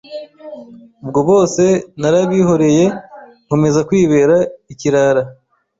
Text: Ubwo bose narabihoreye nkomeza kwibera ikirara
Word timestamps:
Ubwo 1.03 1.19
bose 1.29 1.63
narabihoreye 1.99 2.85
nkomeza 3.45 3.79
kwibera 3.87 4.35
ikirara 4.73 5.21